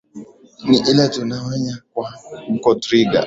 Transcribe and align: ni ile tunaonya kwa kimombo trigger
ni 0.69 0.77
ile 0.91 1.07
tunaonya 1.07 1.75
kwa 1.93 2.11
kimombo 2.35 2.75
trigger 2.75 3.19